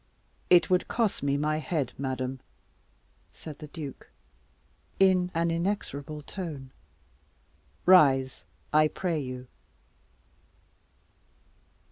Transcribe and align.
"It 0.49 0.67
would 0.71 0.87
cost 0.87 1.21
me 1.21 1.37
my 1.37 1.57
head, 1.57 1.93
madam," 1.95 2.39
said 3.31 3.59
the 3.59 3.67
duke 3.67 4.09
in 4.99 5.29
an 5.35 5.51
inexorable 5.51 6.23
tone. 6.23 6.71
"Rise, 7.85 8.43
I 8.73 8.87
pray 8.87 9.19
you." 9.19 9.45